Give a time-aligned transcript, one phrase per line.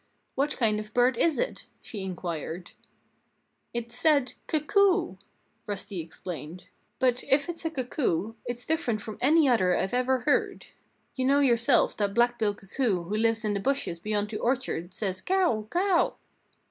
[0.33, 2.71] "What kind of bird is it?" she inquired.
[3.71, 5.17] "It said 'Cuckoo!'"
[5.67, 6.65] Rusty explained.
[6.97, 10.65] "But if it's a cuckoo, it's different from any other I've ever heard.
[11.13, 14.91] You know yourself that Black Bill Cuckoo who lives in the bushes beyond the orchard
[14.91, 16.15] says '_Cow, cow!